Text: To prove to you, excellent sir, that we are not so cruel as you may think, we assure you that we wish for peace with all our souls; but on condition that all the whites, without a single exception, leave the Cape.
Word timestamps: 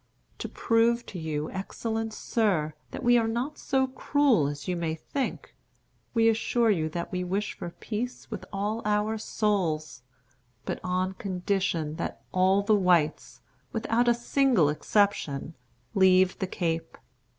To 0.39 0.49
prove 0.49 1.05
to 1.05 1.19
you, 1.19 1.51
excellent 1.51 2.11
sir, 2.11 2.73
that 2.89 3.03
we 3.03 3.19
are 3.19 3.27
not 3.27 3.59
so 3.59 3.85
cruel 3.85 4.47
as 4.47 4.67
you 4.67 4.75
may 4.75 4.95
think, 4.95 5.55
we 6.15 6.27
assure 6.27 6.71
you 6.71 6.89
that 6.89 7.11
we 7.11 7.23
wish 7.23 7.53
for 7.53 7.69
peace 7.69 8.31
with 8.31 8.43
all 8.51 8.81
our 8.83 9.19
souls; 9.19 10.01
but 10.65 10.79
on 10.83 11.13
condition 11.13 11.97
that 11.97 12.23
all 12.31 12.63
the 12.63 12.73
whites, 12.73 13.41
without 13.73 14.07
a 14.07 14.15
single 14.15 14.69
exception, 14.69 15.53
leave 15.93 16.39
the 16.39 16.47
Cape. 16.47 16.97